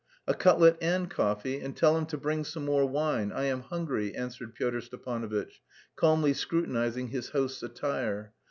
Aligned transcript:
"A 0.25 0.33
cutlet 0.33 0.79
and 0.81 1.11
coffee, 1.11 1.59
and 1.59 1.77
tell 1.77 1.95
him 1.95 2.07
to 2.07 2.17
bring 2.17 2.43
some 2.43 2.65
more 2.65 2.87
wine, 2.87 3.31
I 3.31 3.43
am 3.43 3.59
hungry," 3.61 4.15
answered 4.15 4.55
Pyotr 4.55 4.81
Stepanovitch, 4.81 5.61
calmly 5.95 6.33
scrutinising 6.33 7.09
his 7.09 7.29
host's 7.29 7.61
attire. 7.61 8.33